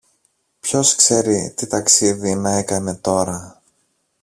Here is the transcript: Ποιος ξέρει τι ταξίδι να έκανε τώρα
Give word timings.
Ποιος 0.59 0.95
ξέρει 0.95 1.53
τι 1.57 1.67
ταξίδι 1.67 2.35
να 2.35 2.51
έκανε 2.51 2.95
τώρα 2.95 3.61